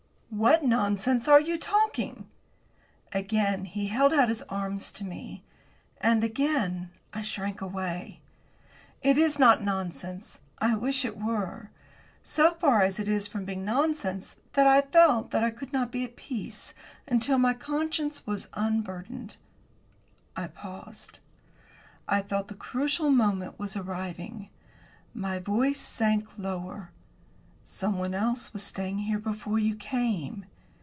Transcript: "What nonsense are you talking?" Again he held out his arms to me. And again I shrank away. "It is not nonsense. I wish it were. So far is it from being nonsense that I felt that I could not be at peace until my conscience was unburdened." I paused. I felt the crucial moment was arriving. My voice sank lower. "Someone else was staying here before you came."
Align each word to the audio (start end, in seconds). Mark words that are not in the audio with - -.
"What 0.33 0.63
nonsense 0.63 1.27
are 1.27 1.41
you 1.41 1.57
talking?" 1.59 2.25
Again 3.11 3.65
he 3.65 3.87
held 3.87 4.13
out 4.13 4.29
his 4.29 4.41
arms 4.43 4.93
to 4.93 5.03
me. 5.03 5.43
And 5.99 6.23
again 6.23 6.89
I 7.13 7.21
shrank 7.21 7.59
away. 7.59 8.21
"It 9.03 9.17
is 9.17 9.37
not 9.37 9.61
nonsense. 9.61 10.39
I 10.59 10.77
wish 10.77 11.03
it 11.03 11.17
were. 11.17 11.69
So 12.23 12.53
far 12.53 12.81
is 12.85 12.97
it 12.97 13.27
from 13.29 13.43
being 13.43 13.65
nonsense 13.65 14.37
that 14.53 14.67
I 14.67 14.79
felt 14.83 15.31
that 15.31 15.43
I 15.43 15.51
could 15.51 15.73
not 15.73 15.91
be 15.91 16.05
at 16.05 16.15
peace 16.15 16.73
until 17.09 17.37
my 17.37 17.53
conscience 17.53 18.25
was 18.25 18.47
unburdened." 18.53 19.35
I 20.37 20.47
paused. 20.47 21.19
I 22.07 22.21
felt 22.21 22.47
the 22.47 22.55
crucial 22.55 23.09
moment 23.11 23.59
was 23.59 23.75
arriving. 23.75 24.47
My 25.13 25.39
voice 25.39 25.81
sank 25.81 26.37
lower. 26.37 26.91
"Someone 27.73 28.13
else 28.13 28.51
was 28.51 28.61
staying 28.63 28.97
here 28.97 29.17
before 29.17 29.57
you 29.57 29.75
came." 29.77 30.45